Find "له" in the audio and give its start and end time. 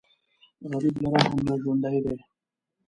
1.03-1.09